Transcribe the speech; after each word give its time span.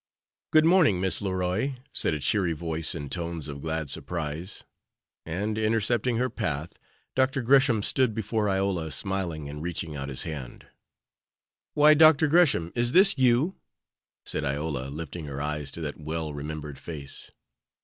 "Good 0.49 0.65
morning, 0.65 0.99
Miss 0.99 1.21
Leroy," 1.21 1.75
said 1.93 2.15
a 2.15 2.19
cheery 2.19 2.53
voice 2.53 2.95
in 2.95 3.07
tones 3.07 3.47
of 3.47 3.61
glad 3.61 3.91
surprise, 3.91 4.63
and, 5.27 5.59
intercepting 5.59 6.17
her 6.17 6.27
path, 6.27 6.73
Dr. 7.13 7.43
Gresham 7.43 7.83
stood 7.83 8.15
before 8.15 8.49
Iola, 8.49 8.89
smiling, 8.89 9.47
and 9.47 9.61
reaching 9.61 9.95
out 9.95 10.09
his 10.09 10.23
hand. 10.23 10.65
"Why, 11.75 11.93
Dr. 11.93 12.25
Gresham, 12.25 12.71
is 12.73 12.93
this 12.93 13.15
you?" 13.15 13.57
said 14.25 14.43
Iola, 14.43 14.89
lifting 14.89 15.25
her 15.25 15.39
eyes 15.39 15.69
to 15.73 15.81
that 15.81 15.99
well 15.99 16.33
remembered 16.33 16.79
face. 16.79 17.29